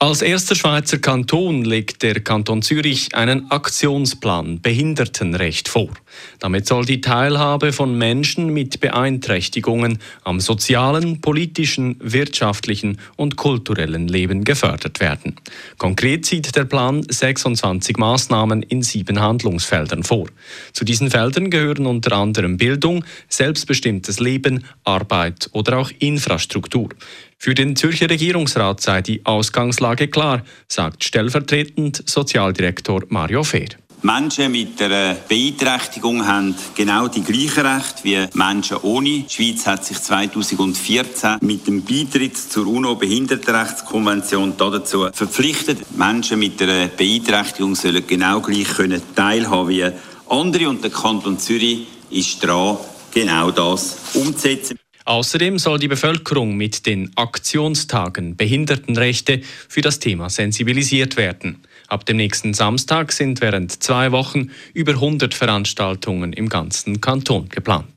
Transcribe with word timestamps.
Als 0.00 0.22
erster 0.22 0.56
Schweizer 0.56 0.98
Kanton 0.98 1.64
legt 1.64 2.02
der 2.02 2.20
Kanton 2.20 2.62
Zürich 2.62 3.14
einen 3.14 3.50
Aktionsplan 3.52 4.60
Behindertenrecht 4.60 5.68
vor. 5.68 5.88
Damit 6.40 6.66
soll 6.66 6.84
die 6.84 7.00
Teilhabe 7.00 7.72
von 7.72 7.96
Menschen 7.96 8.48
mit 8.48 8.80
Beeinträchtigungen 8.80 10.00
am 10.24 10.40
sozialen, 10.40 11.20
politischen, 11.20 11.96
wirtschaftlichen 12.00 12.98
und 13.16 13.36
kulturellen 13.36 14.08
Leben 14.08 14.42
gefördert 14.42 14.98
werden. 14.98 15.36
Konkret 15.78 16.26
sieht 16.26 16.54
der 16.56 16.64
Plan 16.64 17.06
26 17.08 17.96
Maßnahmen 17.96 18.64
in 18.64 18.82
sieben 18.82 19.20
Handlungsfeldern 19.20 20.02
vor. 20.02 20.26
Zu 20.72 20.84
diesen 20.84 21.08
Feldern 21.08 21.50
gehören 21.50 21.86
unter 21.86 22.16
anderem 22.16 22.56
Bildung, 22.56 23.04
selbstbestimmtes 23.28 24.18
Leben, 24.18 24.64
Arbeit 24.82 25.48
oder 25.52 25.78
auch 25.78 25.90
Infrastruktur. 26.00 26.88
Für 27.44 27.54
den 27.54 27.76
Zürcher 27.76 28.08
Regierungsrat 28.08 28.80
sei 28.80 29.02
die 29.02 29.26
Ausgangslage 29.26 30.08
klar, 30.08 30.42
sagt 30.66 31.04
stellvertretend 31.04 32.02
Sozialdirektor 32.08 33.02
Mario 33.08 33.44
Fehr. 33.44 33.68
Menschen 34.00 34.50
mit 34.50 34.80
einer 34.80 35.14
Beeinträchtigung 35.28 36.26
haben 36.26 36.54
genau 36.74 37.06
die 37.06 37.22
gleichen 37.22 37.66
Rechte 37.66 38.04
wie 38.04 38.26
Menschen 38.32 38.78
ohne. 38.78 39.24
Die 39.24 39.26
Schweiz 39.28 39.66
hat 39.66 39.84
sich 39.84 40.00
2014 40.00 41.36
mit 41.42 41.66
dem 41.66 41.84
Beitritt 41.84 42.38
zur 42.38 42.66
UNO-Behindertenrechtskonvention 42.66 44.54
dazu 44.56 45.10
verpflichtet. 45.12 45.80
Menschen 45.98 46.38
mit 46.38 46.62
einer 46.62 46.86
Beeinträchtigung 46.86 47.74
sollen 47.74 48.06
genau 48.06 48.40
gleich 48.40 48.68
können 48.68 49.02
teilhaben 49.14 49.68
wie 49.68 49.84
andere 50.30 50.70
und 50.70 50.82
der 50.82 50.90
Kanton 50.90 51.38
Zürich 51.38 51.88
ist 52.08 52.42
dran, 52.42 52.78
genau 53.12 53.50
das 53.50 53.98
umzusetzen. 54.14 54.78
Außerdem 55.06 55.58
soll 55.58 55.78
die 55.78 55.88
Bevölkerung 55.88 56.56
mit 56.56 56.86
den 56.86 57.10
Aktionstagen 57.16 58.36
Behindertenrechte 58.36 59.42
für 59.68 59.82
das 59.82 59.98
Thema 59.98 60.30
sensibilisiert 60.30 61.18
werden. 61.18 61.60
Ab 61.88 62.06
dem 62.06 62.16
nächsten 62.16 62.54
Samstag 62.54 63.12
sind 63.12 63.42
während 63.42 63.82
zwei 63.82 64.12
Wochen 64.12 64.50
über 64.72 64.92
100 64.92 65.34
Veranstaltungen 65.34 66.32
im 66.32 66.48
ganzen 66.48 67.02
Kanton 67.02 67.50
geplant. 67.50 67.93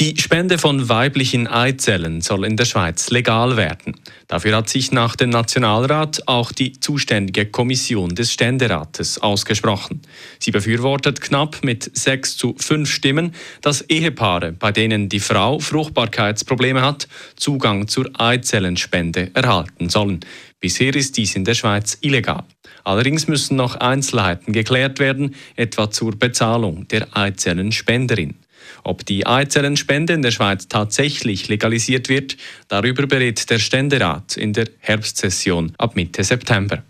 Die 0.00 0.16
Spende 0.16 0.56
von 0.56 0.88
weiblichen 0.88 1.46
Eizellen 1.46 2.22
soll 2.22 2.46
in 2.46 2.56
der 2.56 2.64
Schweiz 2.64 3.10
legal 3.10 3.58
werden. 3.58 3.96
Dafür 4.28 4.56
hat 4.56 4.70
sich 4.70 4.92
nach 4.92 5.14
dem 5.14 5.28
Nationalrat 5.28 6.26
auch 6.26 6.52
die 6.52 6.72
zuständige 6.80 7.44
Kommission 7.44 8.14
des 8.14 8.32
Ständerates 8.32 9.18
ausgesprochen. 9.18 10.00
Sie 10.38 10.52
befürwortet 10.52 11.20
knapp 11.20 11.62
mit 11.62 11.94
sechs 11.94 12.38
zu 12.38 12.54
fünf 12.58 12.90
Stimmen, 12.90 13.34
dass 13.60 13.82
Ehepaare, 13.90 14.52
bei 14.52 14.72
denen 14.72 15.10
die 15.10 15.20
Frau 15.20 15.58
Fruchtbarkeitsprobleme 15.58 16.80
hat, 16.80 17.06
Zugang 17.36 17.86
zur 17.86 18.08
Eizellenspende 18.18 19.32
erhalten 19.34 19.90
sollen. 19.90 20.20
Bisher 20.60 20.96
ist 20.96 21.18
dies 21.18 21.36
in 21.36 21.44
der 21.44 21.52
Schweiz 21.52 21.98
illegal. 22.00 22.44
Allerdings 22.84 23.28
müssen 23.28 23.56
noch 23.56 23.76
Einzelheiten 23.76 24.54
geklärt 24.54 24.98
werden, 24.98 25.34
etwa 25.56 25.90
zur 25.90 26.18
Bezahlung 26.18 26.88
der 26.88 27.14
Eizellenspenderin. 27.14 28.36
Ob 28.84 29.04
die 29.04 29.26
Eizellenspende 29.26 30.12
in 30.14 30.22
der 30.22 30.30
Schweiz 30.30 30.68
tatsächlich 30.68 31.48
legalisiert 31.48 32.08
wird, 32.08 32.36
darüber 32.68 33.06
berät 33.06 33.48
der 33.50 33.58
Ständerat 33.58 34.36
in 34.36 34.52
der 34.52 34.66
Herbstsession 34.78 35.72
ab 35.78 35.96
Mitte 35.96 36.24
September. 36.24 36.82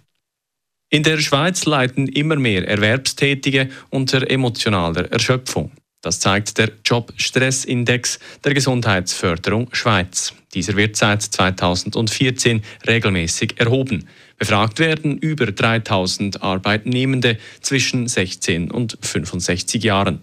In 0.92 1.02
der 1.04 1.18
Schweiz 1.18 1.66
leiden 1.66 2.08
immer 2.08 2.36
mehr 2.36 2.66
Erwerbstätige 2.66 3.68
unter 3.90 4.28
emotionaler 4.28 5.10
Erschöpfung. 5.12 5.70
Das 6.02 6.18
zeigt 6.18 6.56
der 6.56 6.70
Job-Stress-Index 6.84 8.18
der 8.42 8.54
Gesundheitsförderung 8.54 9.68
Schweiz. 9.72 10.32
Dieser 10.54 10.74
wird 10.76 10.96
seit 10.96 11.22
2014 11.22 12.62
regelmäßig 12.88 13.60
erhoben. 13.60 14.08
Befragt 14.40 14.78
werden 14.78 15.18
über 15.18 15.52
3000 15.52 16.42
Arbeitnehmende 16.42 17.36
zwischen 17.60 18.08
16 18.08 18.70
und 18.70 18.96
65 19.02 19.84
Jahren. 19.84 20.20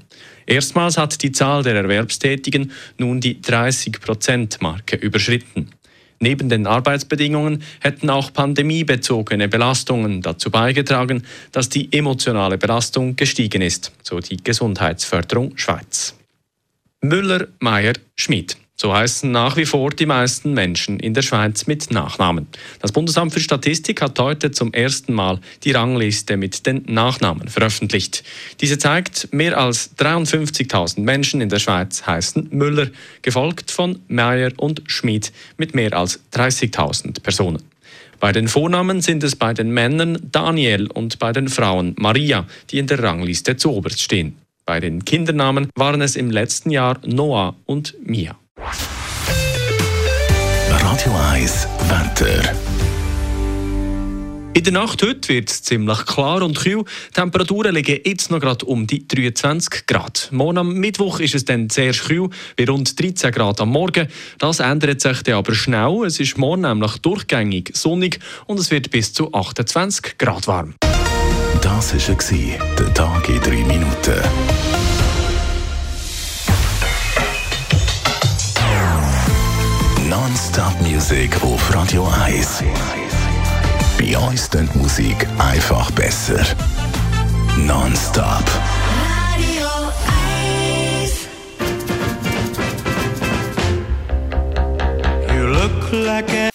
Erstmals 0.48 0.98
hat 0.98 1.22
die 1.22 1.32
Zahl 1.32 1.62
der 1.62 1.76
Erwerbstätigen 1.76 2.72
nun 2.98 3.22
die 3.22 3.36
30-Prozent-Marke 3.36 4.96
überschritten. 4.96 5.70
Neben 6.20 6.50
den 6.50 6.66
Arbeitsbedingungen 6.66 7.62
hätten 7.80 8.10
auch 8.10 8.34
pandemiebezogene 8.34 9.50
Belastungen 9.50 10.24
dazu 10.24 10.50
beigetragen, 10.50 11.22
dass 11.52 11.70
die 11.70 11.94
emotionale 11.94 12.58
Belastung 12.58 13.16
gestiegen 13.16 13.62
ist, 13.62 13.92
so 14.02 14.20
die 14.20 14.38
Gesundheitsförderung 14.38 15.56
Schweiz. 15.58 16.16
Müller, 17.02 17.50
Meyer, 17.60 17.94
Schmidt. 18.16 18.58
So 18.80 18.94
heißen 18.94 19.32
nach 19.32 19.58
wie 19.58 19.66
vor 19.66 19.90
die 19.90 20.06
meisten 20.06 20.54
Menschen 20.54 21.00
in 21.00 21.16
der 21.16 21.24
Schweiz 21.24 21.66
mit 21.66 21.90
Nachnamen. 21.90 22.46
Das 22.80 22.92
Bundesamt 22.92 23.34
für 23.34 23.40
Statistik 23.40 24.04
hat 24.04 24.20
heute 24.20 24.52
zum 24.52 24.72
ersten 24.72 25.14
Mal 25.14 25.40
die 25.64 25.72
Rangliste 25.72 26.38
mit 26.38 26.68
den 26.68 26.84
Nachnamen 26.86 27.48
veröffentlicht. 27.48 28.24
Diese 28.62 28.78
zeigt, 28.78 29.34
mehr 29.34 29.58
als 29.58 29.98
53.000 29.98 31.00
Menschen 31.00 31.42
in 31.42 31.50
der 31.50 31.58
Schweiz 31.58 32.06
heißen 32.06 32.50
Müller, 32.52 32.90
gefolgt 33.24 33.72
von 33.72 34.00
Meyer 34.10 34.52
und 34.58 34.84
Schmid 34.86 35.32
mit 35.58 35.74
mehr 35.74 35.94
als 35.98 36.20
30.000 36.34 37.24
Personen. 37.24 37.64
Bei 38.20 38.32
den 38.32 38.48
Vornamen 38.48 39.02
sind 39.02 39.24
es 39.24 39.36
bei 39.36 39.56
den 39.56 39.72
Männern 39.72 40.20
Daniel 40.32 40.86
und 40.86 41.18
bei 41.18 41.32
den 41.32 41.50
Frauen 41.50 41.96
Maria, 41.98 42.46
die 42.70 42.78
in 42.78 42.86
der 42.86 43.02
Rangliste 43.02 43.58
zuoberst 43.58 44.04
stehen. 44.04 44.38
Bei 44.66 44.80
den 44.80 45.04
Kindernamen 45.04 45.72
waren 45.76 46.02
es 46.02 46.16
im 46.16 46.30
letzten 46.30 46.70
Jahr 46.70 47.00
Noah 47.04 47.56
und 47.66 47.96
Mia. 48.06 48.38
Radio 51.38 51.44
1 51.44 51.68
Wetter. 51.88 52.56
In 54.54 54.64
der 54.64 54.74
Nacht 54.74 55.04
heute 55.04 55.30
wird 55.30 55.52
es 55.52 55.62
ziemlich 55.62 56.06
klar 56.08 56.42
und 56.42 56.58
kühl. 56.58 56.84
Die 57.10 57.14
Temperaturen 57.14 57.76
liegen 57.76 58.00
jetzt 58.04 58.32
noch 58.32 58.40
gerade 58.40 58.66
um 58.66 58.88
die 58.88 59.08
23 59.08 59.86
Grad. 59.86 60.30
Morgen 60.32 60.58
am 60.58 60.74
Mittwoch 60.74 61.20
ist 61.20 61.36
es 61.36 61.46
dann 61.46 61.70
sehr 61.70 61.94
kühl, 61.94 62.30
bei 62.58 62.66
rund 62.66 63.00
13 63.00 63.32
Grad 63.32 63.62
am 63.62 63.70
Morgen. 63.70 64.08
Das 64.40 64.60
ändert 64.60 65.02
sich 65.02 65.22
dann 65.22 65.36
aber 65.36 65.54
schnell. 65.54 66.06
Es 66.06 66.20
ist 66.20 66.40
morgen 66.40 66.62
nämlich 66.62 66.98
durchgängig 66.98 67.70
sonnig 67.76 68.20
und 68.48 68.60
es 68.60 68.72
wird 68.72 68.90
bis 68.90 69.14
zu 69.14 69.32
28 69.32 70.18
Grad 70.18 70.48
warm. 70.48 70.74
Das 71.62 71.94
war 71.94 72.76
der 72.80 72.94
Tag 72.96 73.30
in 73.30 73.40
3 73.42 73.50
Minuten. 73.52 74.24
Non-Stop-Musik 80.28 81.42
auf 81.42 81.74
Radio 81.74 82.06
1. 82.26 82.62
Bei 83.98 84.18
uns 84.18 84.50
klingt 84.50 84.76
Musik 84.76 85.26
einfach 85.40 85.90
besser. 85.92 86.44
Non-Stop. 87.66 88.44
Radio 89.32 89.68
1. 91.00 91.28
You 95.34 95.46
look 95.46 95.94
like 95.94 96.30
a 96.30 96.50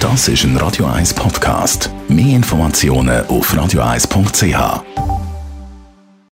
Das 0.00 0.28
ist 0.28 0.44
ein 0.44 0.56
Radio 0.56 0.86
1 0.86 1.12
Podcast. 1.12 1.90
Mehr 2.08 2.34
Informationen 2.34 3.26
auf 3.26 3.52
radio1.ch. 3.52 5.13